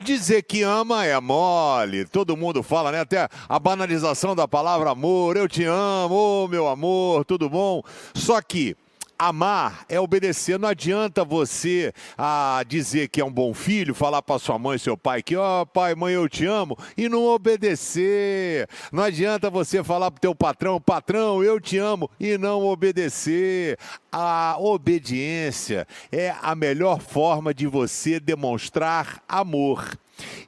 Dizer 0.00 0.42
que 0.42 0.62
ama 0.62 1.04
é 1.04 1.18
mole, 1.20 2.04
todo 2.04 2.36
mundo 2.36 2.62
fala, 2.62 2.92
né? 2.92 3.00
Até 3.00 3.28
a 3.48 3.58
banalização 3.58 4.34
da 4.34 4.48
palavra 4.48 4.90
amor, 4.90 5.36
eu 5.36 5.48
te 5.48 5.64
amo, 5.64 6.48
meu 6.48 6.68
amor, 6.68 7.24
tudo 7.24 7.48
bom? 7.48 7.82
Só 8.14 8.40
que 8.40 8.76
Amar 9.22 9.86
é 9.88 10.00
obedecer. 10.00 10.58
Não 10.58 10.68
adianta 10.68 11.24
você 11.24 11.92
ah, 12.18 12.60
dizer 12.66 13.06
que 13.06 13.20
é 13.20 13.24
um 13.24 13.30
bom 13.30 13.54
filho, 13.54 13.94
falar 13.94 14.20
para 14.20 14.36
sua 14.40 14.58
mãe 14.58 14.76
seu 14.78 14.96
pai 14.96 15.22
que, 15.22 15.36
ó, 15.36 15.62
oh, 15.62 15.66
pai, 15.66 15.94
mãe, 15.94 16.14
eu 16.14 16.28
te 16.28 16.44
amo, 16.44 16.76
e 16.96 17.08
não 17.08 17.26
obedecer. 17.26 18.68
Não 18.90 19.04
adianta 19.04 19.48
você 19.48 19.84
falar 19.84 20.10
para 20.10 20.18
o 20.18 20.20
teu 20.20 20.34
patrão, 20.34 20.80
patrão, 20.80 21.40
eu 21.40 21.60
te 21.60 21.78
amo, 21.78 22.10
e 22.18 22.36
não 22.36 22.66
obedecer. 22.66 23.78
A 24.10 24.56
obediência 24.58 25.86
é 26.10 26.34
a 26.42 26.56
melhor 26.56 27.00
forma 27.00 27.54
de 27.54 27.68
você 27.68 28.18
demonstrar 28.18 29.22
amor. 29.28 29.88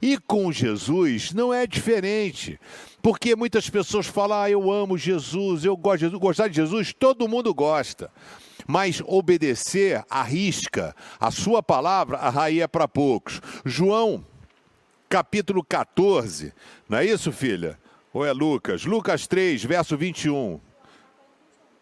E 0.01 0.17
com 0.17 0.51
Jesus 0.51 1.33
não 1.33 1.53
é 1.53 1.65
diferente. 1.65 2.59
Porque 3.01 3.35
muitas 3.35 3.69
pessoas 3.69 4.07
falam, 4.07 4.37
ah, 4.37 4.49
eu 4.49 4.71
amo 4.71 4.97
Jesus, 4.97 5.63
eu 5.63 5.77
gosto 5.77 5.97
de 5.97 6.05
Jesus. 6.05 6.19
Gostar 6.19 6.47
de 6.47 6.55
Jesus, 6.55 6.93
todo 6.93 7.27
mundo 7.27 7.53
gosta 7.53 8.11
mas 8.67 9.01
obedecer 9.05 10.03
à 10.09 10.23
risca, 10.23 10.95
a 11.19 11.29
sua 11.29 11.61
palavra, 11.61 12.19
aí 12.41 12.61
é 12.61 12.67
para 12.67 12.87
poucos. 12.87 13.39
João, 13.63 14.25
capítulo 15.07 15.63
14, 15.63 16.53
não 16.89 16.97
é 16.97 17.05
isso, 17.05 17.31
filha? 17.31 17.77
Ou 18.13 18.25
é 18.25 18.31
Lucas? 18.31 18.85
Lucas 18.85 19.27
3, 19.27 19.63
verso 19.65 19.97
21. 19.97 20.59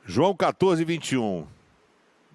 João 0.05 0.36
14, 0.36 0.84
21. 0.84 1.48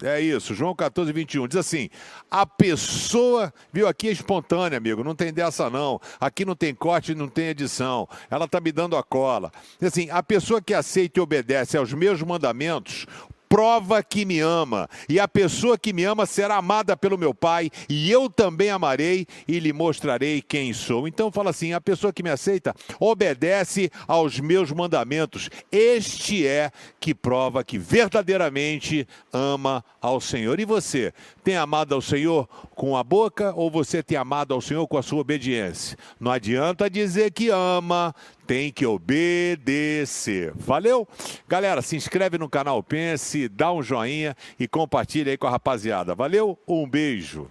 É 0.03 0.21
isso, 0.21 0.55
João 0.55 0.75
14, 0.75 1.13
21. 1.13 1.49
Diz 1.49 1.57
assim: 1.57 1.89
a 2.31 2.47
pessoa, 2.47 3.53
viu, 3.73 3.89
aqui 3.89 4.09
é 4.09 4.13
espontânea, 4.13 4.79
amigo, 4.79 5.03
não 5.03 5.15
tem 5.15 5.33
dessa 5.33 5.69
não. 5.69 6.01
Aqui 6.21 6.45
não 6.45 6.55
tem 6.55 6.75
corte, 6.75 7.15
não 7.15 7.29
tem 7.29 7.47
edição. 7.49 8.09
Ela 8.31 8.45
está 8.45 8.61
me 8.61 8.71
dando 8.71 8.97
a 8.97 9.03
cola. 9.03 9.51
Diz 9.81 9.93
assim: 9.93 10.11
a 10.11 10.23
pessoa 10.23 10.63
que 10.63 10.75
aceita 10.75 11.19
e 11.19 11.23
obedece 11.23 11.77
aos 11.77 11.93
meus 11.93 12.23
mandamentos, 12.23 13.07
prova 13.49 14.03
que 14.03 14.25
me 14.25 14.41
ama, 14.41 14.89
e 15.09 15.19
a 15.19 15.27
pessoa 15.27 15.79
que 15.79 15.93
me 15.93 16.05
ama 16.05 16.27
será 16.27 16.57
amada 16.57 16.97
pelo 16.97 17.19
meu 17.19 17.33
Pai, 17.33 17.71
e 17.89 18.11
eu 18.11 18.29
também 18.29 18.71
amarei 18.71 19.27
e 19.47 19.59
lhe 19.59 19.73
mostrarei 19.73 20.43
quem 20.43 20.73
sou. 20.73 21.09
Então 21.09 21.33
fala 21.33 21.51
assim: 21.51 21.73
a 21.73 21.81
pessoa 21.81 22.13
que 22.13 22.23
me 22.23 22.31
aceita 22.31 22.75
obedece 23.01 23.91
aos 24.07 24.39
meus 24.41 24.71
mandamentos. 24.73 25.49
Este 25.71 26.47
é 26.47 26.71
que 27.01 27.15
prova 27.15 27.65
que 27.65 27.79
verdadeiramente 27.79 29.07
ama 29.33 29.85
ao 30.01 30.21
Senhor. 30.21 30.61
E 30.61 30.65
você, 30.65 31.13
tem 31.43 31.57
amado 31.57 31.95
ao 31.95 32.03
Senhor 32.03 32.49
com 32.75 32.97
a 32.97 33.03
boca 33.03 33.53
ou 33.55 33.71
você 33.71 34.03
tem 34.03 34.19
amado 34.19 34.53
ao 34.53 34.61
Senhor 34.61 34.87
com 34.87 34.99
a 34.99 35.03
sua 35.03 35.21
obediência? 35.21 35.97
Não 36.21 36.31
adianta 36.31 36.91
dizer 36.91 37.31
que 37.31 37.49
ama, 37.49 38.15
tem 38.49 38.73
que 38.73 38.87
obedecer. 38.87 40.55
Valeu? 40.57 41.07
Galera, 41.47 41.83
se 41.83 41.95
inscreve 41.97 42.39
no 42.39 42.49
canal 42.49 42.83
Pense, 42.83 43.47
dá 43.47 43.71
um 43.71 43.83
joinha 43.83 44.35
e 44.59 44.67
compartilha 44.67 45.31
aí 45.31 45.37
com 45.37 45.47
a 45.47 45.51
rapaziada. 45.51 46.15
Valeu? 46.15 46.59
Um 46.67 46.89
beijo. 46.89 47.47